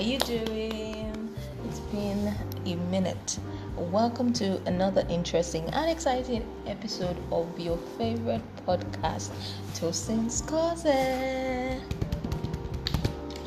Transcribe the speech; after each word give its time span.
you 0.00 0.18
doing? 0.20 1.36
It's 1.68 1.80
been 1.92 2.34
a 2.64 2.74
minute. 2.90 3.38
Welcome 3.76 4.32
to 4.34 4.56
another 4.66 5.06
interesting 5.10 5.64
and 5.74 5.90
exciting 5.90 6.42
episode 6.66 7.18
of 7.30 7.46
your 7.60 7.76
favorite 7.98 8.40
podcast, 8.66 9.30
Toasting 9.74 10.30
Closet. 10.46 11.82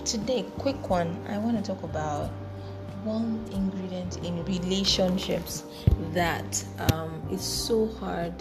Today, 0.06 0.46
quick 0.60 0.92
one. 0.92 1.26
I 1.28 1.40
want 1.40 1.58
to 1.58 1.64
talk 1.64 1.82
about 1.82 2.30
one 3.04 3.44
ingredient 3.52 4.18
in 4.18 4.46
relationships 4.46 5.64
that 6.12 6.64
um, 6.92 7.20
is 7.32 7.42
so 7.42 7.88
hard 7.88 8.32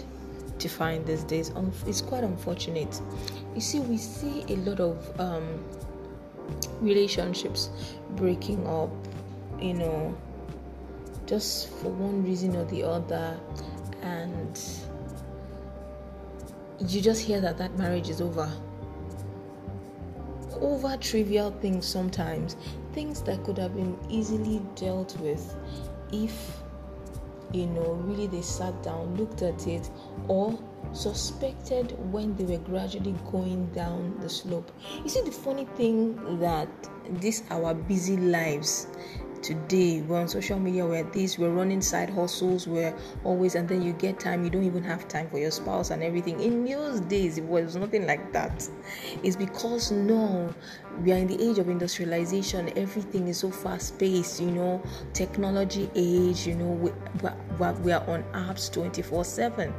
to 0.59 0.69
find 0.69 1.03
these 1.07 1.23
days. 1.23 1.51
It's 1.87 2.01
quite 2.01 2.23
unfortunate. 2.23 3.01
You 3.55 3.61
see, 3.61 3.79
we 3.79 3.97
see 3.97 4.45
a 4.49 4.57
lot 4.57 4.79
of 4.79 5.19
um, 5.19 5.63
relationships 6.81 7.69
breaking 8.11 8.65
up, 8.67 8.89
you 9.59 9.73
know, 9.73 10.15
just 11.25 11.69
for 11.69 11.89
one 11.89 12.23
reason 12.23 12.55
or 12.55 12.65
the 12.65 12.83
other, 12.83 13.39
and 14.01 14.59
you 16.79 17.01
just 17.01 17.21
hear 17.21 17.39
that 17.39 17.57
that 17.57 17.77
marriage 17.77 18.09
is 18.09 18.21
over. 18.21 18.51
Over 20.59 20.97
trivial 20.97 21.51
things 21.51 21.85
sometimes, 21.85 22.55
things 22.93 23.21
that 23.23 23.43
could 23.43 23.57
have 23.57 23.75
been 23.75 23.97
easily 24.09 24.61
dealt 24.75 25.17
with 25.19 25.55
if 26.11 26.62
you 27.53 27.67
know 27.67 27.93
really 27.93 28.27
they 28.27 28.41
sat 28.41 28.81
down, 28.83 29.15
looked 29.15 29.41
at 29.41 29.67
it, 29.67 29.89
or 30.27 30.59
suspected 30.91 31.91
when 32.11 32.35
they 32.35 32.43
were 32.43 32.63
gradually 32.63 33.15
going 33.31 33.65
down 33.67 34.17
the 34.19 34.29
slope. 34.29 34.71
You 35.03 35.09
see, 35.09 35.21
the 35.21 35.31
funny 35.31 35.65
thing 35.75 36.39
that 36.39 36.69
this 37.21 37.43
our 37.49 37.73
busy 37.73 38.17
lives 38.17 38.87
today. 39.43 40.01
We're 40.01 40.19
on 40.19 40.27
social 40.27 40.57
media 40.57 40.85
we're 40.85 41.03
this 41.03 41.37
we're 41.37 41.51
running 41.51 41.81
side 41.81 42.09
hustles 42.09 42.67
we're 42.67 42.95
always 43.23 43.55
and 43.55 43.67
then 43.67 43.81
you 43.81 43.93
get 43.93 44.19
time 44.19 44.43
you 44.43 44.49
don't 44.49 44.63
even 44.63 44.83
have 44.83 45.07
time 45.07 45.29
for 45.29 45.37
your 45.37 45.51
spouse 45.51 45.91
and 45.91 46.01
everything. 46.01 46.39
In 46.39 46.65
those 46.65 47.01
days 47.01 47.37
it 47.37 47.43
was 47.43 47.75
nothing 47.75 48.07
like 48.07 48.31
that. 48.33 48.67
It's 49.21 49.35
because 49.35 49.91
no 49.91 50.53
we 51.01 51.11
are 51.11 51.17
in 51.17 51.27
the 51.27 51.41
age 51.41 51.59
of 51.59 51.69
industrialization. 51.69 52.71
Everything 52.77 53.27
is 53.27 53.37
so 53.37 53.51
fast 53.51 53.99
paced 53.99 54.39
you 54.39 54.51
know 54.51 54.81
technology 55.13 55.89
age 55.95 56.47
you 56.47 56.55
know 56.55 56.65
we, 56.65 56.91
we, 57.21 57.71
we 57.83 57.91
are 57.91 58.09
on 58.09 58.23
apps 58.33 58.71
24 58.71 59.25
7 59.25 59.73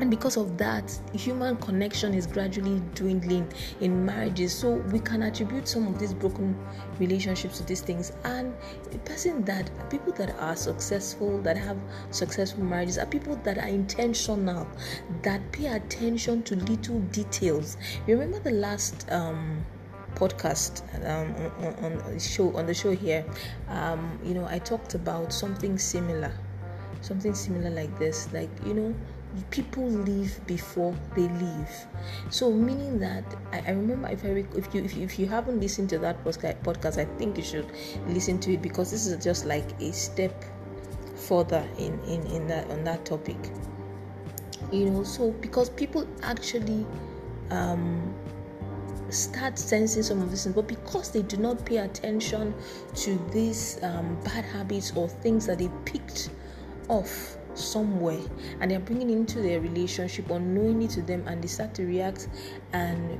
and 0.00 0.10
because 0.10 0.36
of 0.36 0.58
that 0.58 0.90
human 1.12 1.56
connection 1.56 2.14
is 2.14 2.26
gradually 2.26 2.82
dwindling 2.94 3.50
in 3.80 4.04
marriages. 4.04 4.52
So 4.52 4.74
we 4.92 4.98
can 4.98 5.22
attribute 5.22 5.68
some 5.68 5.86
of 5.86 5.98
these 5.98 6.12
broken 6.12 6.56
relationships 6.98 7.58
to 7.58 7.64
these 7.64 7.80
things. 7.80 8.12
And 8.24 8.54
a 8.92 8.98
person 8.98 9.44
that 9.44 9.70
people 9.90 10.12
that 10.14 10.34
are 10.38 10.56
successful 10.56 11.40
that 11.42 11.56
have 11.56 11.78
successful 12.10 12.64
marriages 12.64 12.98
are 12.98 13.06
people 13.06 13.36
that 13.44 13.58
are 13.58 13.68
intentional 13.68 14.66
that 15.22 15.40
pay 15.52 15.66
attention 15.66 16.42
to 16.44 16.56
little 16.56 17.00
details. 17.12 17.76
Remember 18.06 18.40
the 18.40 18.52
last 18.52 19.10
um 19.10 19.64
podcast 20.16 20.82
um, 21.08 21.34
on, 21.84 22.00
on, 22.00 22.18
show 22.18 22.56
on 22.56 22.66
the 22.66 22.74
show 22.74 22.92
here? 22.92 23.24
Um, 23.68 24.18
you 24.24 24.32
know 24.32 24.46
i 24.46 24.60
talked 24.60 24.94
about 24.94 25.32
something 25.32 25.76
similar 25.76 26.32
something 27.04 27.34
similar 27.34 27.70
like 27.70 27.96
this. 27.98 28.28
Like 28.32 28.50
you 28.66 28.74
know 28.74 28.94
people 29.50 29.86
leave 29.88 30.38
before 30.46 30.94
they 31.14 31.28
leave. 31.28 31.86
So 32.30 32.50
meaning 32.52 32.98
that 33.00 33.24
i, 33.52 33.62
I 33.66 33.70
remember 33.70 34.08
if 34.08 34.24
i 34.24 34.28
if 34.28 34.74
you, 34.74 34.84
if 34.84 34.96
if 34.96 35.18
you 35.18 35.26
haven't 35.26 35.60
listened 35.60 35.90
to 35.90 35.98
that 35.98 36.22
podcast 36.24 36.98
i 36.98 37.04
think 37.18 37.36
you 37.36 37.42
should 37.42 37.66
listen 38.08 38.38
to 38.40 38.54
it 38.54 38.62
because 38.62 38.90
this 38.90 39.06
is 39.06 39.22
just 39.24 39.46
like 39.46 39.68
a 39.80 39.92
step 39.92 40.44
further 41.16 41.66
in 41.78 41.98
in 42.04 42.26
in 42.26 42.46
that 42.46 42.70
on 42.70 42.84
that 42.84 43.04
topic. 43.04 43.36
You 44.72 44.90
know 44.90 45.04
so 45.04 45.30
because 45.32 45.70
people 45.70 46.06
actually 46.22 46.86
um 47.50 48.14
start 49.10 49.58
sensing 49.58 50.02
some 50.02 50.20
of 50.22 50.30
these 50.30 50.44
things, 50.44 50.56
but 50.56 50.66
because 50.66 51.10
they 51.10 51.22
do 51.22 51.36
not 51.36 51.64
pay 51.64 51.78
attention 51.78 52.54
to 52.96 53.18
these 53.32 53.78
um, 53.82 54.18
bad 54.24 54.44
habits 54.44 54.92
or 54.96 55.08
things 55.08 55.46
that 55.46 55.58
they 55.58 55.70
picked 55.84 56.30
off 56.88 57.36
somewhere 57.54 58.20
and 58.60 58.70
they're 58.70 58.80
bringing 58.80 59.10
into 59.10 59.40
their 59.40 59.60
relationship 59.60 60.30
unknowingly 60.30 60.88
to 60.88 61.02
them 61.02 61.26
and 61.26 61.42
they 61.42 61.48
start 61.48 61.74
to 61.74 61.84
react 61.84 62.28
and 62.72 63.18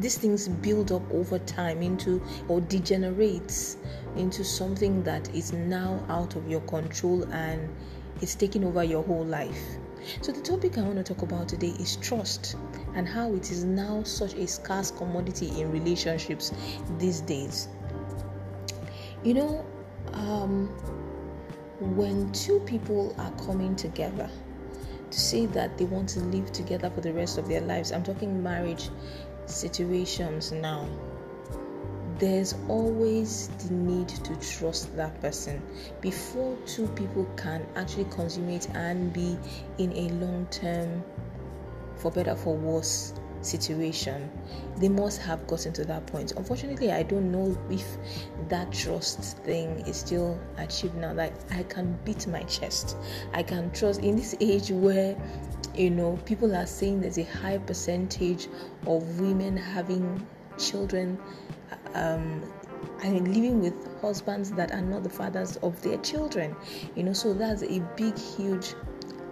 these 0.00 0.18
things 0.18 0.48
build 0.48 0.90
up 0.90 1.02
over 1.12 1.38
time 1.40 1.82
into 1.82 2.22
or 2.48 2.60
degenerates 2.60 3.76
into 4.16 4.44
something 4.44 5.02
that 5.04 5.32
is 5.34 5.52
now 5.52 6.04
out 6.08 6.34
of 6.36 6.48
your 6.48 6.60
control 6.62 7.22
and 7.32 7.68
it's 8.20 8.34
taking 8.34 8.64
over 8.64 8.82
your 8.82 9.02
whole 9.02 9.24
life. 9.24 9.60
So, 10.20 10.32
the 10.32 10.40
topic 10.40 10.76
I 10.76 10.82
want 10.82 10.96
to 10.96 11.02
talk 11.02 11.22
about 11.22 11.48
today 11.48 11.74
is 11.80 11.96
trust 11.96 12.56
and 12.94 13.08
how 13.08 13.32
it 13.34 13.50
is 13.50 13.64
now 13.64 14.02
such 14.02 14.34
a 14.34 14.46
scarce 14.46 14.90
commodity 14.90 15.48
in 15.60 15.72
relationships 15.72 16.52
these 16.98 17.20
days. 17.22 17.68
You 19.22 19.34
know, 19.34 19.66
um, 20.12 20.68
when 21.80 22.30
two 22.32 22.60
people 22.60 23.14
are 23.18 23.32
coming 23.44 23.74
together 23.74 24.30
to 25.10 25.20
say 25.20 25.46
that 25.46 25.76
they 25.76 25.84
want 25.84 26.08
to 26.10 26.20
live 26.20 26.50
together 26.52 26.90
for 26.90 27.00
the 27.00 27.12
rest 27.12 27.38
of 27.38 27.48
their 27.48 27.60
lives, 27.60 27.92
I'm 27.92 28.02
talking 28.02 28.42
marriage 28.42 28.90
situations 29.46 30.52
now. 30.52 30.88
There's 32.18 32.54
always 32.68 33.48
the 33.48 33.74
need 33.74 34.08
to 34.08 34.36
trust 34.36 34.96
that 34.96 35.20
person 35.20 35.60
before 36.00 36.56
two 36.64 36.86
people 36.88 37.26
can 37.36 37.66
actually 37.74 38.04
consummate 38.04 38.68
and 38.70 39.12
be 39.12 39.36
in 39.78 39.92
a 39.92 40.08
long 40.24 40.46
term, 40.50 41.02
for 41.96 42.12
better 42.12 42.36
for 42.36 42.54
worse, 42.54 43.14
situation 43.44 44.30
they 44.76 44.88
must 44.88 45.20
have 45.20 45.46
gotten 45.46 45.72
to 45.72 45.84
that 45.84 46.06
point. 46.06 46.32
Unfortunately 46.32 46.90
i 46.92 47.02
don't 47.02 47.30
know 47.30 47.56
if 47.70 47.96
that 48.48 48.72
trust 48.72 49.38
thing 49.38 49.80
is 49.86 49.96
still 49.98 50.38
achieved 50.58 50.94
now. 50.96 51.12
Like 51.12 51.34
i 51.52 51.62
can 51.64 51.98
beat 52.04 52.26
my 52.26 52.42
chest. 52.44 52.96
I 53.32 53.42
can 53.42 53.70
trust 53.70 54.00
in 54.00 54.16
this 54.16 54.34
age 54.40 54.70
where 54.70 55.16
you 55.74 55.90
know 55.90 56.18
people 56.24 56.54
are 56.54 56.66
saying 56.66 57.00
there's 57.00 57.18
a 57.18 57.24
high 57.24 57.58
percentage 57.58 58.48
of 58.86 59.20
women 59.20 59.56
having 59.56 60.26
children 60.58 61.18
um 61.94 62.42
I 63.02 63.10
mean, 63.10 63.32
living 63.32 63.60
with 63.60 63.74
husbands 64.00 64.50
that 64.52 64.72
are 64.72 64.80
not 64.80 65.02
the 65.02 65.10
fathers 65.10 65.56
of 65.58 65.80
their 65.82 65.98
children, 65.98 66.56
you 66.94 67.02
know, 67.02 67.12
so 67.12 67.34
that's 67.34 67.62
a 67.62 67.80
big, 67.96 68.18
huge 68.18 68.74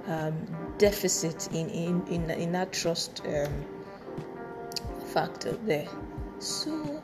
um, 0.08 0.34
deficit 0.78 1.48
in, 1.52 1.68
in, 1.70 2.06
in, 2.08 2.30
in 2.30 2.52
that 2.52 2.72
trust 2.72 3.22
um, 3.26 3.64
factor 5.12 5.52
there. 5.64 5.88
So 6.38 7.02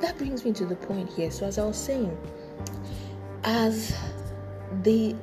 that 0.00 0.16
brings 0.18 0.44
me 0.44 0.52
to 0.52 0.66
the 0.66 0.76
point 0.76 1.10
here. 1.10 1.30
So 1.30 1.46
as 1.46 1.58
I 1.58 1.64
was 1.64 1.76
saying, 1.76 2.16
as 3.44 3.94
they 4.82 5.14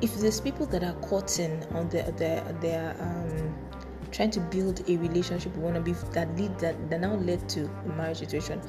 if 0.00 0.14
there's 0.16 0.40
people 0.40 0.66
that 0.66 0.82
are 0.82 0.94
caught 1.00 1.38
in 1.38 1.62
on 1.74 1.88
their 1.90 2.10
their 2.12 2.42
their 2.60 2.96
um 3.00 3.54
trying 4.10 4.30
to 4.30 4.40
build 4.40 4.80
a 4.88 4.96
relationship 4.96 5.54
with 5.54 5.62
one 5.62 5.76
another 5.76 5.92
that 6.12 6.34
lead 6.36 6.58
that, 6.58 6.90
that 6.90 7.00
now 7.00 7.14
led 7.14 7.48
to 7.48 7.66
a 7.66 7.88
marriage 7.90 8.18
situation 8.18 8.60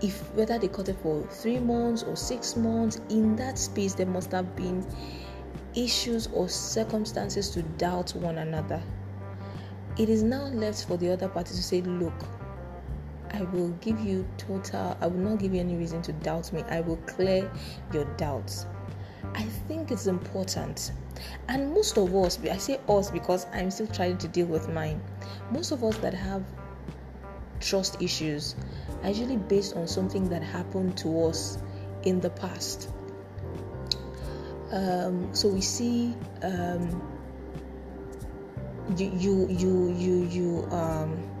if 0.00 0.32
whether 0.34 0.58
they 0.58 0.68
caught 0.68 0.88
it 0.88 0.96
for 1.02 1.22
three 1.26 1.58
months 1.58 2.02
or 2.02 2.16
six 2.16 2.56
months 2.56 3.00
in 3.10 3.36
that 3.36 3.58
space 3.58 3.94
there 3.94 4.06
must 4.06 4.30
have 4.32 4.56
been 4.56 4.86
issues 5.74 6.28
or 6.28 6.48
circumstances 6.48 7.50
to 7.50 7.62
doubt 7.62 8.14
one 8.14 8.38
another 8.38 8.82
it 9.98 10.08
is 10.08 10.22
now 10.22 10.44
left 10.48 10.86
for 10.86 10.96
the 10.96 11.10
other 11.10 11.28
party 11.28 11.54
to 11.54 11.62
say, 11.62 11.80
Look, 11.82 12.24
I 13.32 13.42
will 13.42 13.70
give 13.80 13.98
you 14.00 14.26
total, 14.36 14.96
I 15.00 15.06
will 15.06 15.20
not 15.20 15.38
give 15.38 15.54
you 15.54 15.60
any 15.60 15.76
reason 15.76 16.02
to 16.02 16.12
doubt 16.12 16.52
me. 16.52 16.62
I 16.68 16.80
will 16.80 16.96
clear 16.98 17.50
your 17.92 18.04
doubts. 18.16 18.66
I 19.34 19.42
think 19.68 19.90
it's 19.90 20.06
important. 20.06 20.92
And 21.48 21.72
most 21.72 21.96
of 21.96 22.14
us, 22.14 22.38
I 22.44 22.56
say 22.58 22.78
us 22.88 23.10
because 23.10 23.46
I'm 23.52 23.70
still 23.70 23.86
trying 23.88 24.18
to 24.18 24.28
deal 24.28 24.46
with 24.46 24.68
mine. 24.68 25.00
Most 25.50 25.72
of 25.72 25.82
us 25.82 25.96
that 25.98 26.14
have 26.14 26.44
trust 27.60 28.00
issues 28.02 28.54
are 29.02 29.08
usually 29.08 29.36
based 29.36 29.76
on 29.76 29.86
something 29.86 30.28
that 30.28 30.42
happened 30.42 30.96
to 30.98 31.24
us 31.24 31.58
in 32.04 32.20
the 32.20 32.30
past. 32.30 32.90
Um, 34.70 35.34
so 35.34 35.48
we 35.48 35.60
see 35.60 36.14
um, 36.42 37.15
you 38.96 39.10
you 39.16 39.48
you 39.48 39.94
you 39.96 40.24
you 40.24 40.68
um 40.70 41.36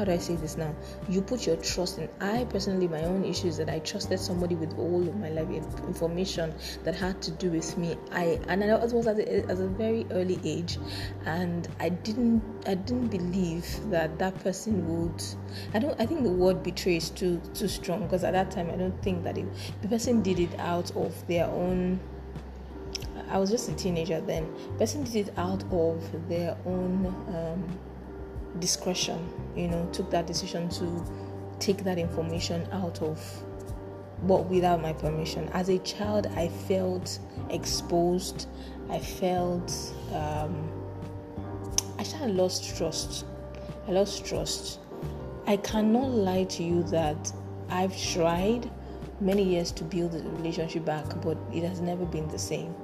how 0.00 0.04
do 0.04 0.12
I 0.12 0.16
say 0.16 0.34
this 0.36 0.56
now? 0.56 0.74
You 1.10 1.20
put 1.20 1.46
your 1.46 1.56
trust 1.56 1.98
in. 1.98 2.08
I 2.22 2.44
personally, 2.44 2.88
my 2.88 3.02
own 3.02 3.22
issue 3.22 3.48
is 3.48 3.58
that 3.58 3.68
I 3.68 3.80
trusted 3.80 4.18
somebody 4.18 4.54
with 4.54 4.78
all 4.78 5.06
of 5.06 5.14
my 5.16 5.28
life 5.28 5.50
information 5.86 6.54
that 6.84 6.94
had 6.94 7.20
to 7.20 7.30
do 7.32 7.50
with 7.50 7.76
me. 7.76 7.96
I 8.10 8.40
and 8.48 8.64
I 8.64 8.76
was 8.76 9.06
at 9.06 9.18
a, 9.18 9.40
at 9.44 9.50
a 9.50 9.66
very 9.66 10.06
early 10.10 10.40
age, 10.42 10.78
and 11.26 11.68
I 11.80 11.90
didn't 11.90 12.42
I 12.66 12.76
didn't 12.76 13.08
believe 13.08 13.66
that 13.90 14.18
that 14.18 14.42
person 14.42 14.88
would. 14.88 15.22
I 15.74 15.78
don't. 15.80 16.00
I 16.00 16.06
think 16.06 16.22
the 16.22 16.30
word 16.30 16.62
betray 16.62 16.96
is 16.96 17.10
too 17.10 17.38
too 17.52 17.68
strong 17.68 18.04
because 18.04 18.24
at 18.24 18.32
that 18.32 18.50
time 18.50 18.70
I 18.70 18.76
don't 18.76 19.02
think 19.02 19.22
that 19.24 19.36
it, 19.36 19.44
the 19.82 19.88
person 19.88 20.22
did 20.22 20.40
it 20.40 20.58
out 20.58 20.96
of 20.96 21.26
their 21.26 21.44
own. 21.44 22.00
I 23.30 23.38
was 23.38 23.50
just 23.50 23.68
a 23.68 23.74
teenager 23.74 24.20
then. 24.20 24.52
Person 24.76 25.04
did 25.04 25.28
it 25.28 25.34
out 25.38 25.64
of 25.72 26.28
their 26.28 26.56
own. 26.66 27.06
Um, 27.28 27.78
discretion, 28.58 29.32
you 29.54 29.68
know, 29.68 29.88
took 29.92 30.10
that 30.10 30.26
decision 30.26 30.68
to 30.68 31.04
take 31.58 31.84
that 31.84 31.98
information 31.98 32.66
out 32.72 33.00
of 33.02 33.44
but 34.24 34.44
without 34.46 34.82
my 34.82 34.92
permission. 34.92 35.48
As 35.54 35.70
a 35.70 35.78
child, 35.78 36.26
I 36.36 36.48
felt 36.48 37.18
exposed. 37.48 38.48
I 38.90 38.98
felt 38.98 39.72
um, 40.12 40.70
I 41.98 42.02
of 42.02 42.36
lost 42.36 42.76
trust. 42.76 43.24
I 43.88 43.92
lost 43.92 44.26
trust. 44.26 44.80
I 45.46 45.56
cannot 45.56 46.10
lie 46.10 46.44
to 46.44 46.62
you 46.62 46.82
that 46.84 47.32
I've 47.70 47.96
tried 47.96 48.70
many 49.20 49.42
years 49.42 49.72
to 49.72 49.84
build 49.84 50.12
the 50.12 50.22
relationship 50.30 50.84
back, 50.84 51.06
but 51.22 51.38
it 51.52 51.62
has 51.64 51.80
never 51.80 52.04
been 52.04 52.28
the 52.28 52.38
same. 52.38 52.74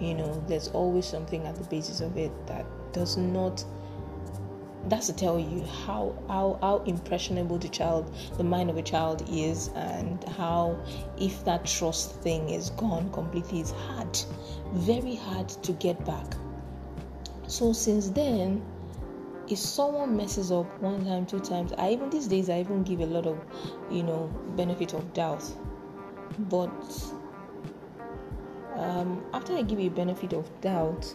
You 0.00 0.14
know, 0.14 0.42
there's 0.48 0.68
always 0.68 1.06
something 1.06 1.46
at 1.46 1.56
the 1.56 1.64
basis 1.64 2.00
of 2.00 2.16
it 2.16 2.32
that 2.46 2.66
does 2.92 3.16
not 3.16 3.64
that's 4.88 5.06
to 5.06 5.12
tell 5.12 5.38
you 5.38 5.62
how, 5.86 6.14
how 6.26 6.58
how 6.60 6.82
impressionable 6.86 7.58
the 7.58 7.68
child 7.68 8.12
the 8.36 8.44
mind 8.44 8.68
of 8.68 8.76
a 8.76 8.82
child 8.82 9.24
is 9.30 9.68
and 9.76 10.24
how 10.24 10.76
if 11.18 11.44
that 11.44 11.64
trust 11.64 12.20
thing 12.22 12.48
is 12.48 12.70
gone 12.70 13.10
completely 13.12 13.60
it's 13.60 13.70
hard 13.70 14.18
very 14.72 15.14
hard 15.14 15.48
to 15.48 15.72
get 15.72 16.02
back. 16.04 16.26
So 17.46 17.72
since 17.72 18.08
then 18.08 18.62
if 19.48 19.58
someone 19.58 20.16
messes 20.16 20.50
up 20.50 20.66
one 20.80 21.04
time 21.04 21.26
two 21.26 21.40
times 21.40 21.72
i 21.76 21.90
even 21.90 22.08
these 22.10 22.28
days 22.28 22.48
i 22.48 22.60
even 22.60 22.84
give 22.84 23.00
a 23.00 23.06
lot 23.06 23.26
of 23.26 23.38
you 23.90 24.02
know 24.02 24.30
benefit 24.56 24.94
of 24.94 25.12
doubt. 25.14 25.44
But 26.38 26.70
um, 28.82 29.24
after 29.32 29.54
i 29.54 29.62
give 29.62 29.78
you 29.80 29.88
a 29.88 29.94
benefit 29.94 30.32
of 30.32 30.48
doubt 30.60 31.14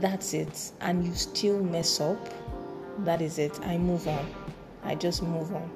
that's 0.00 0.32
it. 0.34 0.72
And 0.80 1.04
you 1.04 1.14
still 1.14 1.62
mess 1.62 2.00
up 2.00 2.18
that 3.00 3.22
is 3.22 3.38
it. 3.38 3.58
I 3.64 3.78
move 3.78 4.06
on. 4.06 4.26
I 4.84 4.94
just 4.94 5.22
move 5.22 5.54
on. 5.54 5.70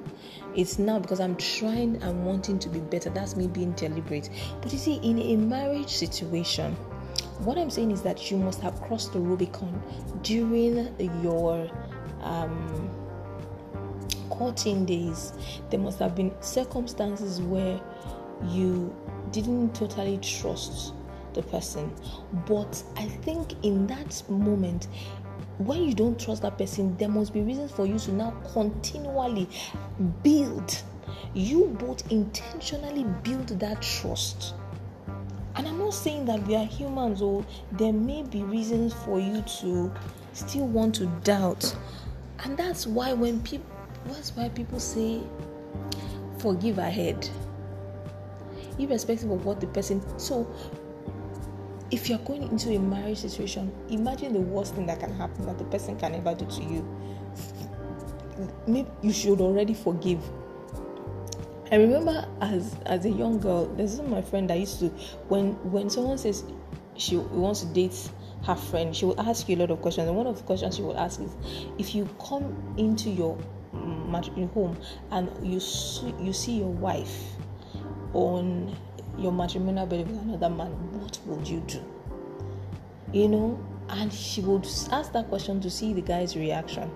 It's 0.55 0.79
now 0.79 0.99
because 0.99 1.19
i'm 1.19 1.35
trying 1.37 2.01
and 2.01 2.25
wanting 2.25 2.59
to 2.59 2.69
be 2.69 2.79
better. 2.79 3.09
That's 3.09 3.35
me 3.35 3.47
being 3.47 3.71
deliberate. 3.73 4.29
But 4.61 4.71
you 4.71 4.79
see 4.79 4.95
in 4.95 5.19
a 5.19 5.35
marriage 5.35 5.89
situation 5.89 6.75
what 7.39 7.57
i'm 7.57 7.69
saying 7.69 7.91
is 7.91 8.01
that 8.01 8.31
you 8.31 8.37
must 8.37 8.61
have 8.61 8.81
crossed 8.81 9.13
the 9.13 9.19
rubicon 9.19 9.81
during 10.23 10.89
your 11.23 11.69
um, 12.21 12.89
courting 14.29 14.85
days. 14.85 15.33
There 15.69 15.79
must 15.79 15.99
have 15.99 16.15
been 16.15 16.33
circumstances 16.41 17.39
where 17.41 17.79
you 18.47 18.95
didn't 19.31 19.75
totally 19.75 20.17
trust 20.17 20.93
the 21.33 21.43
person. 21.43 21.93
But 22.45 22.81
I 22.95 23.05
think 23.05 23.53
in 23.63 23.87
that 23.87 24.23
moment, 24.29 24.87
when 25.57 25.83
you 25.83 25.93
don't 25.93 26.19
trust 26.19 26.41
that 26.43 26.57
person, 26.57 26.95
there 26.97 27.09
must 27.09 27.33
be 27.33 27.41
reasons 27.41 27.71
for 27.71 27.85
you 27.85 27.97
to 27.99 28.11
now 28.11 28.31
continually 28.53 29.49
build. 30.23 30.81
You 31.33 31.75
both 31.79 32.11
intentionally 32.11 33.05
build 33.23 33.47
that 33.59 33.81
trust. 33.81 34.53
And 35.55 35.67
I'm 35.67 35.79
not 35.79 35.93
saying 35.93 36.25
that 36.25 36.45
we 36.47 36.55
are 36.55 36.65
humans, 36.65 37.21
or 37.21 37.43
there 37.71 37.93
may 37.93 38.21
be 38.23 38.43
reasons 38.43 38.93
for 38.93 39.19
you 39.19 39.41
to 39.41 39.91
still 40.33 40.67
want 40.67 40.93
to 40.95 41.07
doubt. 41.23 41.75
And 42.43 42.55
that's 42.55 42.85
why 42.85 43.13
when 43.13 43.41
people 43.41 43.65
that's 44.05 44.35
why 44.35 44.49
people 44.49 44.79
say 44.79 45.21
forgive 46.37 46.77
ahead. 46.77 47.29
Irrespective 48.79 49.31
of 49.31 49.45
what 49.45 49.59
the 49.59 49.67
person 49.67 50.01
so 50.19 50.47
if 51.89 52.09
you're 52.09 52.19
going 52.19 52.43
into 52.43 52.69
a 52.75 52.79
marriage 52.79 53.19
situation, 53.19 53.71
imagine 53.89 54.33
the 54.33 54.39
worst 54.39 54.75
thing 54.75 54.85
that 54.87 54.99
can 54.99 55.13
happen 55.13 55.45
that 55.45 55.57
the 55.57 55.63
person 55.65 55.97
can 55.97 56.15
ever 56.15 56.35
do 56.35 56.45
to 56.45 56.63
you. 56.63 56.85
Maybe 58.67 58.89
you 59.01 59.13
should 59.13 59.39
already 59.39 59.73
forgive. 59.73 60.21
I 61.71 61.75
remember 61.75 62.27
as 62.41 62.75
as 62.85 63.05
a 63.05 63.09
young 63.09 63.39
girl, 63.39 63.65
there's 63.75 63.99
my 64.01 64.21
friend 64.21 64.49
that 64.49 64.59
used 64.59 64.79
to 64.79 64.89
when 65.27 65.53
when 65.71 65.89
someone 65.89 66.17
says 66.17 66.43
she 66.95 67.17
wants 67.17 67.61
to 67.61 67.67
date 67.67 68.09
her 68.43 68.55
friend, 68.55 68.95
she 68.95 69.05
will 69.05 69.19
ask 69.19 69.47
you 69.49 69.55
a 69.55 69.59
lot 69.59 69.71
of 69.71 69.81
questions. 69.81 70.07
And 70.07 70.17
one 70.17 70.27
of 70.27 70.37
the 70.37 70.43
questions 70.43 70.75
she 70.75 70.81
will 70.81 70.97
ask 70.97 71.19
is, 71.19 71.31
if 71.77 71.95
you 71.95 72.07
come 72.19 72.73
into 72.77 73.09
your 73.09 73.37
mm, 73.73 74.53
home 74.53 74.77
and 75.11 75.29
you 75.45 75.59
see, 75.59 76.13
you 76.19 76.33
see 76.33 76.59
your 76.59 76.69
wife 76.69 77.36
on 78.17 78.75
your 79.17 79.31
matrimonial 79.31 79.85
bed 79.85 80.09
with 80.09 80.19
another 80.23 80.49
man, 80.49 80.71
what 80.99 81.19
would 81.27 81.47
you 81.47 81.59
do? 81.67 81.83
You 83.13 83.27
know, 83.29 83.59
and 83.89 84.11
she 84.11 84.41
would 84.41 84.65
ask 84.91 85.13
that 85.13 85.29
question 85.29 85.61
to 85.61 85.69
see 85.69 85.93
the 85.93 86.01
guy's 86.01 86.35
reaction. 86.35 86.91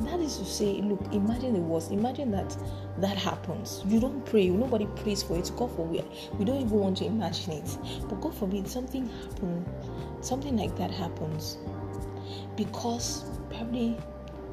That 0.00 0.20
is 0.20 0.36
to 0.36 0.44
say, 0.44 0.74
look, 0.82 1.00
imagine 1.12 1.54
the 1.54 1.60
worst. 1.60 1.90
Imagine 1.90 2.30
that 2.32 2.56
that 2.98 3.16
happens. 3.16 3.82
You 3.86 4.00
don't 4.00 4.24
pray. 4.26 4.48
Nobody 4.50 4.86
prays 4.96 5.22
for 5.22 5.36
it. 5.38 5.50
God 5.56 5.74
forbid. 5.74 6.04
We 6.38 6.44
don't 6.44 6.60
even 6.60 6.78
want 6.78 6.98
to 6.98 7.06
imagine 7.06 7.52
it. 7.52 7.78
But 8.08 8.20
God 8.20 8.34
forbid 8.34 8.68
something 8.68 9.08
happen, 9.08 9.64
something 10.20 10.56
like 10.56 10.76
that 10.76 10.90
happens, 10.90 11.56
because 12.54 13.24
probably 13.48 13.96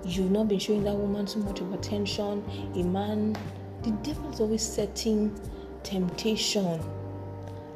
you've 0.06 0.32
not 0.32 0.48
been 0.48 0.60
showing 0.60 0.84
that 0.86 0.96
woman 0.96 1.28
so 1.28 1.40
much 1.40 1.60
of 1.60 1.74
attention. 1.74 2.44
A 2.76 2.84
man, 2.84 3.36
the 3.84 3.92
devil 4.04 4.32
is 4.32 4.40
always 4.40 4.64
setting 4.64 5.38
temptation 5.84 6.80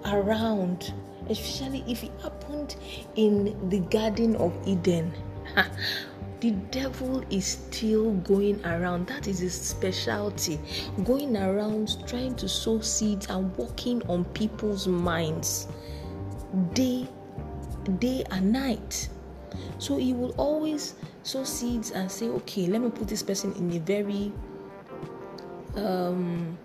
around, 0.06 0.94
especially 1.30 1.84
if 1.88 2.04
it 2.04 2.12
happened 2.22 2.76
in 3.16 3.70
the 3.70 3.80
Garden 3.80 4.36
of 4.38 4.54
Eden. 4.66 5.12
the 6.40 6.52
devil 6.72 7.24
is 7.30 7.46
still 7.46 8.14
going 8.14 8.64
around. 8.66 9.08
That 9.08 9.28
is 9.28 9.40
his 9.40 9.60
specialty. 9.60 10.60
Going 11.04 11.36
around 11.36 12.08
trying 12.08 12.36
to 12.36 12.48
sow 12.48 12.80
seeds 12.82 13.28
and 13.30 13.56
working 13.58 14.02
on 14.08 14.26
people's 14.26 14.88
minds 14.88 15.68
day, 16.74 17.08
day 18.00 18.24
and 18.32 18.52
night. 18.52 19.10
So 19.80 19.98
he 19.98 20.14
will 20.14 20.34
always 20.38 20.96
sow 21.24 21.44
seeds 21.44 21.92
and 21.92 22.12
say, 22.12 22.28
okay, 22.28 22.68
let 22.68 22.82
me 22.82 22.90
put 22.90 23.08
this 23.08 23.24
person 23.24 23.54
in 23.54 23.72
a 23.74 23.80
very 23.80 24.32
um 25.76 26.58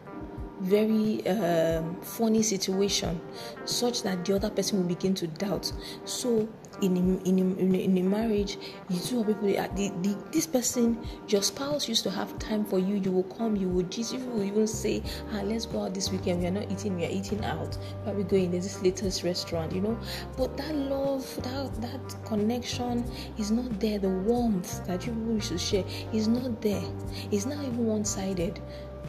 very 0.62 1.26
um, 1.26 2.00
funny 2.02 2.42
situation 2.42 3.20
such 3.64 4.02
that 4.02 4.24
the 4.24 4.34
other 4.34 4.50
person 4.50 4.78
will 4.78 4.88
begin 4.88 5.14
to 5.14 5.26
doubt. 5.26 5.72
So 6.04 6.48
in 6.80 6.96
a, 6.96 7.28
in 7.28 7.38
a, 7.38 7.60
in 7.60 7.74
a, 7.74 7.78
in 7.78 7.98
a 7.98 8.02
marriage 8.02 8.56
you 8.88 8.98
two 8.98 9.24
people 9.24 9.48
the, 9.48 9.92
the, 10.02 10.16
this 10.32 10.46
person 10.46 10.98
your 11.28 11.42
spouse 11.42 11.88
used 11.88 12.02
to 12.04 12.10
have 12.10 12.38
time 12.38 12.64
for 12.64 12.78
you. 12.78 12.96
You 12.96 13.12
will 13.12 13.22
come 13.24 13.56
you 13.56 13.68
will 13.68 13.84
just 13.84 14.14
you 14.14 14.20
will 14.20 14.42
even 14.42 14.66
say 14.66 15.02
ah 15.32 15.42
let's 15.42 15.66
go 15.66 15.84
out 15.84 15.94
this 15.94 16.10
weekend. 16.10 16.40
We 16.40 16.46
are 16.46 16.50
not 16.50 16.70
eating 16.70 16.96
we 16.96 17.04
are 17.04 17.10
eating 17.10 17.44
out. 17.44 17.76
Where 18.04 18.14
we 18.14 18.24
going 18.24 18.50
there's 18.52 18.64
this 18.64 18.82
latest 18.82 19.22
restaurant? 19.22 19.72
You 19.72 19.82
know? 19.82 19.98
But 20.36 20.56
that 20.56 20.74
love 20.74 21.26
that 21.42 21.80
that 21.82 22.24
connection 22.24 23.04
is 23.38 23.50
not 23.50 23.78
there. 23.80 23.98
The 23.98 24.08
warmth 24.08 24.86
that 24.86 25.06
you 25.06 25.12
people 25.12 25.40
should 25.40 25.60
share 25.60 25.84
is 26.12 26.28
not 26.28 26.60
there. 26.62 26.84
It's 27.30 27.46
not 27.46 27.58
even 27.64 27.86
one-sided 27.86 28.60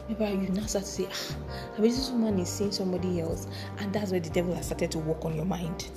maybe 0.08 0.24
you 0.24 0.48
now 0.50 0.66
start 0.66 0.84
to 0.84 0.90
say, 0.90 1.08
ah, 1.10 1.36
I 1.76 1.80
mean, 1.80 1.90
this 1.90 2.10
woman 2.10 2.38
is 2.38 2.48
seeing 2.48 2.72
somebody 2.72 3.20
else, 3.20 3.46
and 3.78 3.92
that's 3.92 4.10
where 4.10 4.20
the 4.20 4.30
devil 4.30 4.54
has 4.54 4.66
started 4.66 4.90
to 4.92 4.98
work 4.98 5.24
on 5.24 5.34
your 5.34 5.44
mind. 5.44 5.90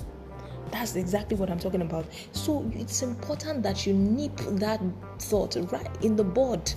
That's 0.70 0.96
exactly 0.96 1.36
what 1.36 1.50
I'm 1.50 1.58
talking 1.58 1.82
about. 1.82 2.06
So 2.32 2.70
it's 2.74 3.02
important 3.02 3.62
that 3.62 3.86
you 3.86 3.94
nip 3.94 4.36
that 4.36 4.80
thought 5.18 5.56
right 5.72 6.04
in 6.04 6.16
the 6.16 6.24
bud. 6.24 6.72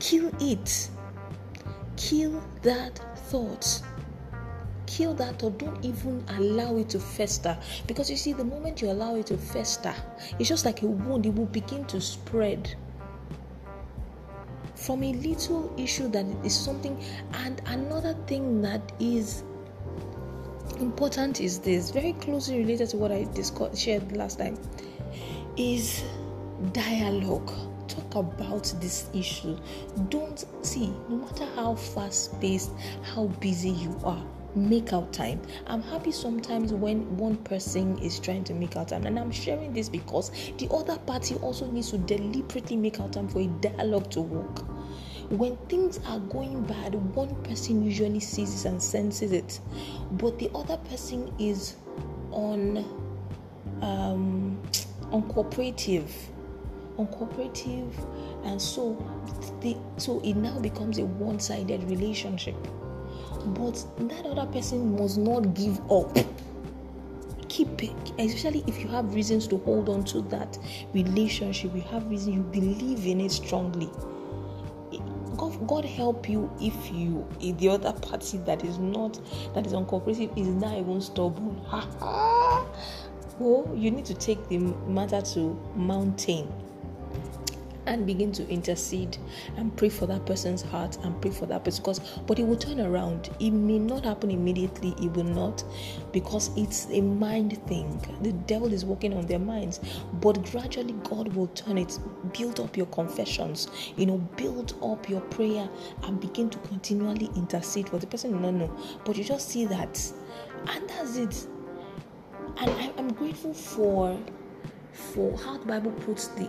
Kill 0.00 0.30
it. 0.40 0.90
Kill 1.96 2.42
that 2.62 3.00
thought. 3.28 3.82
Kill 4.86 5.14
that 5.14 5.42
or 5.42 5.50
don't 5.52 5.82
even 5.82 6.22
allow 6.36 6.76
it 6.76 6.90
to 6.90 7.00
fester. 7.00 7.56
Because 7.86 8.10
you 8.10 8.16
see, 8.16 8.34
the 8.34 8.44
moment 8.44 8.82
you 8.82 8.90
allow 8.90 9.14
it 9.14 9.26
to 9.26 9.38
fester, 9.38 9.94
it's 10.38 10.48
just 10.48 10.66
like 10.66 10.82
a 10.82 10.86
wound, 10.86 11.24
it 11.24 11.34
will 11.34 11.46
begin 11.46 11.84
to 11.86 12.00
spread 12.00 12.74
from 14.84 15.02
a 15.02 15.12
little 15.14 15.72
issue 15.78 16.08
that 16.08 16.26
is 16.44 16.54
something 16.54 17.00
and 17.44 17.62
another 17.66 18.14
thing 18.26 18.60
that 18.60 18.92
is 19.00 19.44
important 20.80 21.40
is 21.40 21.58
this 21.60 21.90
very 21.90 22.12
closely 22.14 22.58
related 22.58 22.88
to 22.88 22.96
what 22.96 23.12
i 23.12 23.24
discussed 23.34 23.80
shared 23.80 24.16
last 24.16 24.38
time 24.38 24.58
is 25.56 26.02
dialogue 26.72 27.52
talk 27.92 28.14
about 28.14 28.72
this 28.80 29.08
issue. 29.14 29.58
Don't 30.08 30.44
see, 30.64 30.92
no 31.08 31.16
matter 31.16 31.46
how 31.54 31.74
fast 31.74 32.40
paced, 32.40 32.70
how 33.02 33.26
busy 33.40 33.70
you 33.70 33.98
are, 34.04 34.24
make 34.54 34.92
out 34.92 35.12
time. 35.12 35.40
I'm 35.66 35.82
happy 35.82 36.12
sometimes 36.12 36.72
when 36.72 37.16
one 37.16 37.36
person 37.38 37.98
is 37.98 38.18
trying 38.18 38.44
to 38.44 38.54
make 38.54 38.76
out 38.76 38.88
time, 38.88 39.06
and 39.06 39.18
I'm 39.18 39.30
sharing 39.30 39.72
this 39.72 39.88
because 39.88 40.30
the 40.58 40.68
other 40.70 40.98
party 40.98 41.36
also 41.36 41.70
needs 41.70 41.90
to 41.90 41.98
deliberately 41.98 42.76
make 42.76 43.00
out 43.00 43.12
time 43.14 43.28
for 43.28 43.40
a 43.40 43.46
dialogue 43.46 44.10
to 44.12 44.20
work. 44.20 44.64
When 45.30 45.56
things 45.68 45.98
are 46.06 46.18
going 46.18 46.62
bad, 46.64 46.94
one 47.14 47.34
person 47.44 47.82
usually 47.82 48.20
sees 48.20 48.64
it 48.64 48.68
and 48.68 48.82
senses 48.82 49.32
it, 49.32 49.60
but 50.12 50.38
the 50.38 50.50
other 50.54 50.76
person 50.76 51.32
is 51.38 51.76
on 52.30 52.78
um, 53.80 54.60
uncooperative. 55.10 56.10
Uncooperative. 56.98 57.90
And 58.44 58.60
so 58.60 58.94
the 59.60 59.76
so 59.96 60.20
it 60.20 60.34
now 60.34 60.58
becomes 60.58 60.98
a 60.98 61.04
one-sided 61.04 61.84
relationship 61.84 62.56
but 63.46 63.84
that 64.08 64.26
other 64.26 64.46
person 64.52 64.96
must 64.98 65.18
not 65.18 65.54
give 65.54 65.80
up. 65.90 66.16
Keep 67.48 67.84
it 67.84 68.12
especially 68.18 68.64
if 68.66 68.80
you 68.80 68.88
have 68.88 69.14
reasons 69.14 69.46
to 69.48 69.58
hold 69.58 69.88
on 69.88 70.04
to 70.04 70.22
that 70.22 70.58
relationship 70.94 71.74
you 71.74 71.82
have 71.82 72.08
reason 72.08 72.32
you 72.32 72.42
believe 72.42 73.06
in 73.06 73.20
it 73.20 73.30
strongly. 73.30 73.90
God, 75.36 75.66
God 75.66 75.84
help 75.84 76.28
you 76.28 76.50
if 76.60 76.92
you 76.92 77.26
if 77.40 77.58
the 77.58 77.68
other 77.70 77.92
party 77.92 78.38
that 78.38 78.64
is 78.64 78.78
not 78.78 79.20
that 79.54 79.66
is 79.66 79.72
uncooperative 79.72 80.36
is 80.38 80.48
not 80.48 80.76
even 80.78 81.00
stubborn. 81.00 81.60
Well 83.38 83.70
you 83.74 83.90
need 83.90 84.06
to 84.06 84.14
take 84.14 84.48
the 84.48 84.58
matter 84.58 85.20
to 85.20 85.58
mountain 85.74 86.50
and 87.86 88.06
begin 88.06 88.32
to 88.32 88.48
intercede 88.48 89.16
and 89.56 89.76
pray 89.76 89.88
for 89.88 90.06
that 90.06 90.24
person's 90.26 90.62
heart 90.62 90.96
and 91.04 91.20
pray 91.20 91.30
for 91.30 91.46
that 91.46 91.64
person 91.64 91.82
because 91.82 92.00
but 92.26 92.38
it 92.38 92.46
will 92.46 92.56
turn 92.56 92.80
around. 92.80 93.30
It 93.40 93.50
may 93.50 93.78
not 93.78 94.04
happen 94.04 94.30
immediately 94.30 94.94
it 95.02 95.12
will 95.14 95.24
not 95.24 95.64
because 96.12 96.50
it's 96.56 96.86
a 96.90 97.00
mind 97.00 97.64
thing. 97.66 98.00
The 98.22 98.32
devil 98.32 98.72
is 98.72 98.84
working 98.84 99.14
on 99.14 99.26
their 99.26 99.38
minds 99.38 99.80
but 100.20 100.42
gradually 100.50 100.94
god 101.04 101.32
will 101.34 101.48
turn 101.48 101.78
it 101.78 101.98
build 102.36 102.60
up 102.60 102.76
your 102.76 102.86
confessions 102.86 103.68
you 103.96 104.06
know 104.06 104.18
build 104.36 104.74
up 104.82 105.08
your 105.08 105.20
prayer 105.22 105.68
and 106.04 106.20
begin 106.20 106.50
to 106.50 106.58
continually 106.58 107.30
intercede 107.36 107.88
for 107.88 107.98
the 107.98 108.06
person 108.06 108.40
no 108.40 108.52
don't 108.52 109.04
but 109.04 109.16
you 109.16 109.24
just 109.24 109.48
see 109.48 109.64
that 109.64 110.12
and 110.68 110.88
that's 110.88 111.16
it. 111.16 111.46
And 112.58 112.92
i'm 112.98 113.12
grateful 113.14 113.54
for 113.54 114.18
for 114.92 115.36
how 115.38 115.58
the 115.58 115.66
bible 115.66 115.92
puts 115.92 116.28
the 116.28 116.48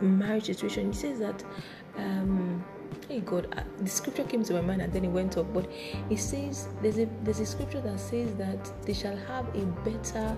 marriage 0.00 0.46
situation, 0.46 0.92
he 0.92 0.98
says 0.98 1.18
that, 1.18 1.44
um, 1.96 2.64
hey 3.08 3.20
God, 3.20 3.48
uh, 3.56 3.62
the 3.78 3.88
scripture 3.88 4.24
came 4.24 4.42
to 4.44 4.54
my 4.54 4.60
mind 4.60 4.82
and 4.82 4.92
then 4.92 5.04
it 5.04 5.08
went 5.08 5.36
off. 5.36 5.46
But 5.52 5.70
it 6.10 6.18
says 6.18 6.68
there's 6.82 6.98
a 6.98 7.08
there's 7.22 7.40
a 7.40 7.46
scripture 7.46 7.80
that 7.80 8.00
says 8.00 8.34
that 8.36 8.72
they 8.84 8.94
shall 8.94 9.16
have 9.16 9.46
a 9.54 9.64
better 9.84 10.36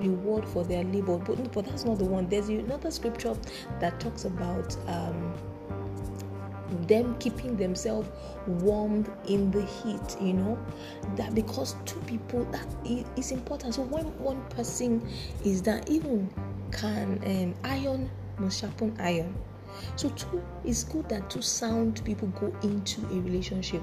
reward 0.00 0.46
for 0.46 0.64
their 0.64 0.84
labor. 0.84 1.18
But 1.18 1.52
but 1.52 1.66
that's 1.66 1.84
not 1.84 1.98
the 1.98 2.04
one. 2.04 2.28
There's 2.28 2.48
another 2.48 2.90
scripture 2.90 3.36
that 3.80 4.00
talks 4.00 4.24
about. 4.24 4.76
Um, 4.86 5.34
them 6.88 7.16
keeping 7.18 7.56
themselves 7.56 8.08
warm 8.46 9.06
in 9.28 9.50
the 9.50 9.62
heat 9.62 10.20
you 10.20 10.32
know 10.32 10.58
that 11.14 11.34
because 11.34 11.76
two 11.84 11.98
people 12.00 12.44
that 12.46 12.66
is 13.16 13.30
important 13.30 13.74
so 13.74 13.82
when 13.82 14.04
one 14.18 14.40
person 14.48 15.06
is 15.44 15.62
that 15.62 15.88
even 15.88 16.28
can 16.72 17.20
um, 17.24 17.54
iron 17.64 18.10
must 18.38 18.60
sharpen 18.60 18.96
iron. 18.98 19.34
So, 19.96 20.08
two 20.10 20.42
it's 20.64 20.84
good 20.84 21.08
that 21.10 21.28
two 21.30 21.42
sound 21.42 22.02
people 22.04 22.28
go 22.28 22.54
into 22.62 23.02
a 23.06 23.20
relationship, 23.20 23.82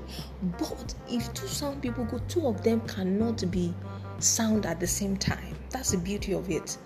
but 0.60 0.94
if 1.10 1.32
two 1.34 1.48
sound 1.48 1.82
people 1.82 2.06
go, 2.06 2.20
two 2.28 2.48
of 2.48 2.64
them 2.64 2.82
cannot 2.82 3.50
be 3.52 3.74
sound 4.20 4.66
at 4.66 4.80
the 4.80 4.88
same 4.88 5.18
time. 5.18 5.56
That's 5.70 5.92
the 5.92 5.98
beauty 5.98 6.34
of 6.34 6.50
it. 6.50 6.78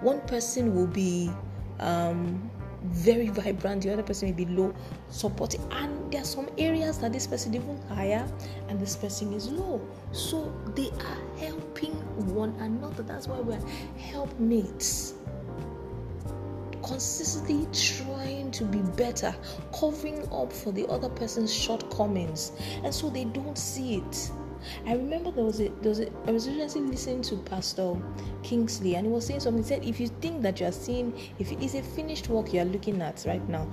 One 0.00 0.20
person 0.22 0.74
will 0.74 0.86
be 0.86 1.30
um, 1.80 2.50
very 2.84 3.28
vibrant, 3.28 3.82
the 3.82 3.92
other 3.92 4.02
person 4.02 4.28
may 4.28 4.44
be 4.44 4.46
low, 4.46 4.74
supporting, 5.10 5.60
and 5.72 6.12
there 6.12 6.22
are 6.22 6.24
some 6.24 6.48
areas 6.58 6.98
that 6.98 7.12
this 7.12 7.26
person 7.26 7.54
is 7.54 7.62
even 7.62 7.80
higher 7.88 8.26
and 8.68 8.80
this 8.80 8.96
person 8.96 9.32
is 9.32 9.50
low. 9.50 9.80
So 10.12 10.52
they 10.74 10.90
are 10.90 11.38
helping 11.38 11.92
one 12.34 12.54
another. 12.60 13.02
That's 13.02 13.26
why 13.26 13.40
we're 13.40 13.60
helpmates 13.98 15.14
consistently 16.86 17.66
trying 17.72 18.50
to 18.52 18.64
be 18.64 18.78
better, 18.96 19.34
covering 19.78 20.26
up 20.32 20.52
for 20.52 20.72
the 20.72 20.86
other 20.88 21.08
person's 21.08 21.52
shortcomings, 21.52 22.52
and 22.84 22.94
so 22.94 23.10
they 23.10 23.24
don't 23.24 23.58
see 23.58 23.96
it. 23.96 24.30
I 24.86 24.94
remember 24.94 25.30
there 25.30 25.44
was 25.44 25.60
a 25.60 25.68
there 25.80 25.90
was 25.90 26.00
a, 26.00 26.10
I 26.26 26.30
was 26.32 26.48
recently 26.48 26.90
listening 26.90 27.22
to 27.22 27.36
Pastor 27.36 27.96
Kingsley 28.42 28.96
and 28.96 29.06
he 29.06 29.12
was 29.12 29.26
saying 29.26 29.40
something. 29.40 29.62
He 29.62 29.68
said, 29.68 29.84
if 29.84 30.00
you 30.00 30.08
think 30.08 30.42
that 30.42 30.58
you 30.58 30.66
are 30.66 30.72
seeing 30.72 31.16
if 31.38 31.52
it 31.52 31.62
is 31.62 31.74
a 31.74 31.82
finished 31.82 32.28
work 32.28 32.52
you 32.52 32.60
are 32.60 32.64
looking 32.64 33.00
at 33.00 33.24
right 33.28 33.46
now, 33.48 33.70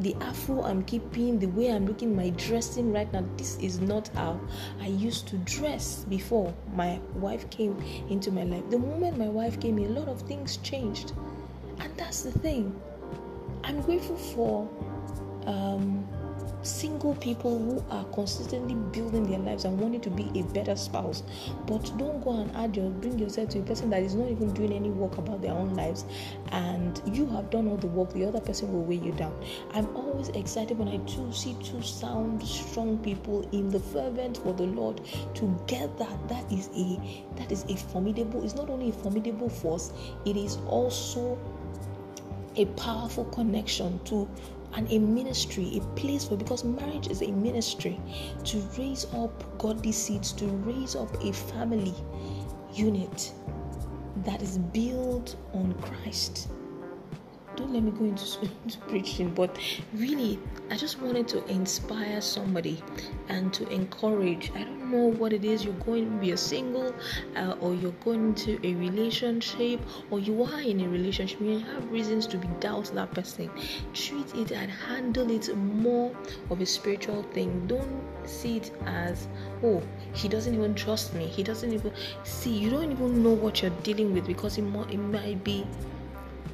the 0.00 0.14
afro 0.20 0.62
I'm 0.62 0.82
keeping, 0.84 1.38
the 1.38 1.46
way 1.46 1.72
I'm 1.72 1.86
looking, 1.86 2.14
my 2.14 2.30
dressing 2.30 2.92
right 2.92 3.10
now, 3.12 3.24
this 3.36 3.56
is 3.58 3.80
not 3.80 4.08
how 4.08 4.40
I 4.80 4.88
used 4.88 5.26
to 5.28 5.36
dress 5.38 6.04
before 6.08 6.52
my 6.74 6.98
wife 7.14 7.48
came 7.50 7.82
into 8.08 8.30
my 8.30 8.44
life. 8.44 8.68
The 8.70 8.78
moment 8.78 9.16
my 9.18 9.28
wife 9.28 9.60
came 9.60 9.78
in, 9.78 9.96
a 9.96 10.00
lot 10.00 10.08
of 10.08 10.20
things 10.22 10.58
changed. 10.58 11.12
That's 12.00 12.22
the 12.22 12.32
thing. 12.32 12.80
I'm 13.62 13.82
grateful 13.82 14.16
for 14.16 14.66
um, 15.46 16.08
single 16.62 17.14
people 17.16 17.58
who 17.58 17.84
are 17.90 18.04
consistently 18.06 18.74
building 18.74 19.28
their 19.28 19.38
lives 19.38 19.66
and 19.66 19.78
wanting 19.78 20.00
to 20.00 20.10
be 20.10 20.30
a 20.40 20.42
better 20.44 20.76
spouse. 20.76 21.22
But 21.66 21.92
don't 21.98 22.24
go 22.24 22.40
and 22.40 22.56
add 22.56 22.74
your 22.74 22.88
bring 22.88 23.18
yourself 23.18 23.50
to 23.50 23.58
a 23.58 23.62
person 23.62 23.90
that 23.90 24.02
is 24.02 24.14
not 24.14 24.30
even 24.30 24.50
doing 24.54 24.72
any 24.72 24.88
work 24.88 25.18
about 25.18 25.42
their 25.42 25.52
own 25.52 25.74
lives 25.74 26.06
and 26.52 27.02
you 27.12 27.26
have 27.26 27.50
done 27.50 27.68
all 27.68 27.76
the 27.76 27.86
work, 27.86 28.14
the 28.14 28.24
other 28.24 28.40
person 28.40 28.72
will 28.72 28.82
weigh 28.82 28.96
you 28.96 29.12
down. 29.12 29.34
I'm 29.74 29.94
always 29.94 30.30
excited 30.30 30.78
when 30.78 30.88
I 30.88 30.96
do 30.96 31.30
see 31.34 31.54
two 31.62 31.82
sound, 31.82 32.42
strong 32.42 32.96
people 32.98 33.46
in 33.52 33.68
the 33.68 33.80
fervent 33.80 34.38
for 34.38 34.54
the 34.54 34.64
Lord 34.64 35.02
together. 35.34 36.08
That 36.28 36.50
is 36.50 36.70
a 36.74 36.98
that 37.36 37.52
is 37.52 37.64
a 37.68 37.76
formidable, 37.76 38.42
it's 38.42 38.54
not 38.54 38.70
only 38.70 38.88
a 38.88 38.92
formidable 38.92 39.50
force, 39.50 39.92
it 40.24 40.38
is 40.38 40.56
also 40.66 41.38
a 42.56 42.64
powerful 42.66 43.24
connection 43.26 43.98
to 44.04 44.28
and 44.74 44.90
a 44.90 44.98
ministry, 44.98 45.78
a 45.78 45.80
place 45.96 46.28
for 46.28 46.36
because 46.36 46.64
marriage 46.64 47.08
is 47.08 47.22
a 47.22 47.28
ministry 47.32 48.00
to 48.44 48.58
raise 48.78 49.06
up 49.14 49.58
godly 49.58 49.92
seeds, 49.92 50.32
to 50.32 50.46
raise 50.46 50.94
up 50.94 51.12
a 51.22 51.32
family 51.32 51.94
unit 52.72 53.32
that 54.24 54.42
is 54.42 54.58
built 54.58 55.36
on 55.54 55.74
Christ. 55.80 56.48
Don't 57.56 57.72
let 57.72 57.82
me 57.82 57.90
go 57.90 58.04
into, 58.04 58.48
into 58.64 58.78
preaching, 58.80 59.34
but 59.34 59.58
really, 59.94 60.38
I 60.70 60.76
just 60.76 61.00
wanted 61.00 61.26
to 61.28 61.44
inspire 61.46 62.20
somebody 62.20 62.82
and 63.28 63.52
to 63.54 63.68
encourage. 63.68 64.52
I 64.54 64.64
know 64.90 65.10
what 65.10 65.32
it 65.32 65.44
is 65.44 65.64
you're 65.64 65.74
going 65.84 66.10
to 66.10 66.16
be 66.18 66.32
a 66.32 66.36
single 66.36 66.94
uh, 67.36 67.54
or 67.60 67.74
you're 67.74 67.92
going 68.04 68.28
into 68.28 68.58
a 68.66 68.74
relationship 68.74 69.80
or 70.10 70.18
you 70.18 70.42
are 70.42 70.60
in 70.60 70.80
a 70.80 70.88
relationship 70.88 71.40
you 71.40 71.58
have 71.58 71.90
reasons 71.90 72.26
to 72.26 72.36
be 72.36 72.48
doubt 72.60 72.90
that 72.94 73.12
person. 73.12 73.50
Treat 73.94 74.34
it 74.34 74.52
and 74.52 74.70
handle 74.70 75.30
it 75.30 75.54
more 75.56 76.14
of 76.50 76.60
a 76.60 76.66
spiritual 76.66 77.22
thing. 77.34 77.66
Don't 77.66 78.02
see 78.24 78.58
it 78.58 78.70
as 78.86 79.28
oh 79.62 79.82
he 80.14 80.28
doesn't 80.28 80.54
even 80.54 80.74
trust 80.74 81.14
me. 81.14 81.26
He 81.26 81.42
doesn't 81.42 81.72
even 81.72 81.92
see 82.24 82.56
you 82.56 82.70
don't 82.70 82.92
even 82.92 83.22
know 83.22 83.32
what 83.32 83.62
you're 83.62 83.78
dealing 83.82 84.12
with 84.12 84.26
because 84.26 84.58
it, 84.58 84.64
it 84.64 84.98
might 84.98 85.42
be 85.44 85.66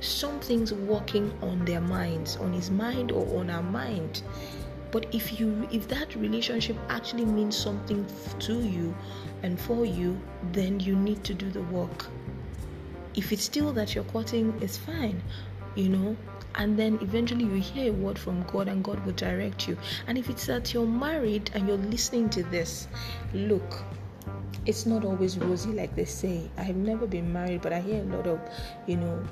something's 0.00 0.72
working 0.72 1.32
on 1.42 1.64
their 1.64 1.80
minds 1.80 2.36
on 2.36 2.52
his 2.52 2.70
mind 2.70 3.10
or 3.10 3.40
on 3.40 3.48
our 3.48 3.62
mind 3.62 4.22
but 4.90 5.06
if 5.14 5.40
you 5.40 5.68
if 5.70 5.88
that 5.88 6.14
relationship 6.16 6.76
actually 6.88 7.24
means 7.24 7.56
something 7.56 8.04
to 8.38 8.60
you 8.62 8.94
and 9.42 9.58
for 9.60 9.84
you 9.84 10.18
then 10.52 10.80
you 10.80 10.96
need 10.96 11.22
to 11.24 11.34
do 11.34 11.50
the 11.50 11.62
work 11.62 12.06
if 13.14 13.32
it's 13.32 13.44
still 13.44 13.72
that 13.72 13.94
you're 13.94 14.04
courting 14.04 14.56
it's 14.60 14.76
fine 14.76 15.20
you 15.74 15.88
know 15.88 16.16
and 16.56 16.78
then 16.78 16.98
eventually 17.02 17.44
you 17.44 17.60
hear 17.60 17.92
a 17.92 17.94
word 17.94 18.18
from 18.18 18.42
God 18.44 18.68
and 18.68 18.82
God 18.82 19.04
will 19.04 19.12
direct 19.12 19.68
you. 19.68 19.76
And 20.06 20.16
if 20.16 20.30
it's 20.30 20.46
that 20.46 20.72
you're 20.72 20.86
married 20.86 21.50
and 21.54 21.68
you're 21.68 21.76
listening 21.76 22.30
to 22.30 22.42
this, 22.44 22.88
look, 23.34 23.82
it's 24.64 24.86
not 24.86 25.04
always 25.04 25.38
rosy 25.38 25.70
like 25.70 25.94
they 25.94 26.06
say. 26.06 26.50
I've 26.56 26.76
never 26.76 27.06
been 27.06 27.32
married, 27.32 27.62
but 27.62 27.72
I 27.72 27.80
hear 27.80 28.02
a 28.02 28.06
lot 28.06 28.26
of, 28.26 28.40
you 28.86 28.96
know, 28.96 29.22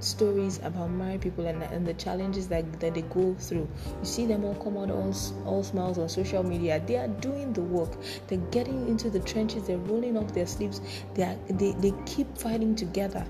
stories 0.00 0.58
about 0.62 0.90
married 0.90 1.20
people 1.20 1.46
and, 1.46 1.62
and 1.62 1.86
the 1.86 1.94
challenges 1.94 2.48
that, 2.48 2.80
that 2.80 2.94
they 2.94 3.02
go 3.02 3.34
through. 3.38 3.68
You 4.00 4.04
see 4.04 4.26
them 4.26 4.44
all 4.44 4.54
come 4.54 4.76
out 4.76 4.90
all, 4.90 5.14
all 5.46 5.62
smiles 5.62 5.98
on 5.98 6.08
social 6.08 6.42
media. 6.42 6.82
They 6.86 6.96
are 6.96 7.08
doing 7.08 7.52
the 7.52 7.62
work. 7.62 7.90
They're 8.28 8.38
getting 8.50 8.88
into 8.88 9.10
the 9.10 9.20
trenches. 9.20 9.66
They're 9.66 9.78
rolling 9.78 10.16
up 10.16 10.32
their 10.32 10.46
sleeves. 10.46 10.80
They, 11.14 11.24
are, 11.24 11.36
they, 11.48 11.72
they 11.72 11.92
keep 12.06 12.36
fighting 12.36 12.74
together. 12.74 13.26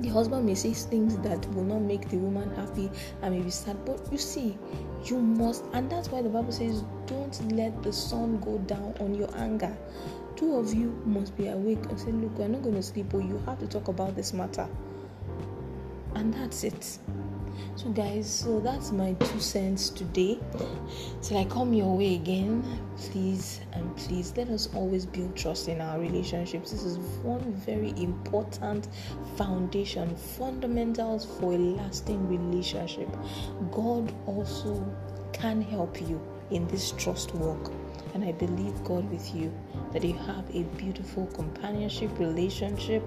the 0.00 0.08
husband 0.08 0.44
may 0.44 0.54
say 0.54 0.72
things 0.72 1.16
that 1.18 1.46
will 1.54 1.64
not 1.64 1.80
make 1.80 2.08
the 2.10 2.16
woman 2.16 2.54
happy 2.56 2.90
and 3.22 3.34
may 3.34 3.40
be 3.40 3.50
sad 3.50 3.76
but 3.86 4.00
you 4.12 4.18
see 4.18 4.58
you 5.04 5.18
must 5.18 5.64
and 5.72 5.88
that's 5.88 6.08
why 6.08 6.20
the 6.20 6.28
bible 6.28 6.52
says 6.52 6.82
don't 7.06 7.52
let 7.52 7.82
the 7.82 7.92
sun 7.92 8.38
go 8.40 8.58
down 8.72 8.94
on 9.00 9.14
your 9.14 9.30
anger 9.36 9.74
two 10.36 10.56
of 10.56 10.74
you 10.74 10.90
must 11.04 11.36
be 11.36 11.46
awake 11.48 11.84
and 11.88 11.98
say 11.98 12.10
look 12.10 12.36
we're 12.38 12.48
not 12.48 12.62
going 12.62 12.74
to 12.74 12.82
sleep 12.82 13.14
or 13.14 13.22
you 13.22 13.40
have 13.46 13.58
to 13.58 13.66
talk 13.66 13.88
about 13.88 14.14
this 14.16 14.32
matter 14.32 14.68
and 16.14 16.32
that's 16.34 16.64
it 16.64 16.98
so, 17.76 17.90
guys, 17.90 18.30
so 18.30 18.60
that's 18.60 18.92
my 18.92 19.14
two 19.14 19.40
cents 19.40 19.90
today. 19.90 20.38
Till 21.22 21.38
I 21.38 21.44
come 21.44 21.72
your 21.72 21.96
way 21.96 22.14
again, 22.14 22.62
please 22.96 23.60
and 23.72 23.96
please 23.96 24.32
let 24.36 24.48
us 24.48 24.68
always 24.74 25.04
build 25.04 25.36
trust 25.36 25.68
in 25.68 25.80
our 25.80 25.98
relationships. 25.98 26.70
This 26.70 26.84
is 26.84 26.98
one 27.22 27.52
very 27.54 27.90
important 27.96 28.88
foundation, 29.36 30.14
fundamentals 30.14 31.24
for 31.38 31.52
a 31.52 31.58
lasting 31.58 32.28
relationship. 32.28 33.08
God 33.72 34.12
also 34.26 34.84
can 35.32 35.60
help 35.60 36.00
you 36.00 36.20
in 36.50 36.68
this 36.68 36.92
trust 36.92 37.34
walk. 37.34 37.72
And 38.14 38.24
I 38.24 38.32
believe 38.32 38.82
God 38.84 39.10
with 39.10 39.34
you 39.34 39.52
that 39.92 40.04
you 40.04 40.14
have 40.14 40.48
a 40.54 40.62
beautiful 40.76 41.26
companionship, 41.26 42.16
relationship, 42.18 43.02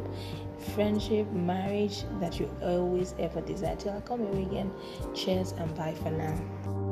friendship, 0.75 1.31
marriage 1.31 2.03
that 2.19 2.39
you 2.39 2.49
always 2.61 3.15
ever 3.17 3.41
desire. 3.41 3.75
Till 3.77 3.93
I 3.93 4.01
come 4.01 4.19
here 4.19 4.47
again, 4.47 4.71
cheers 5.15 5.53
and 5.53 5.73
bye 5.75 5.93
for 5.93 6.11
now. 6.11 6.86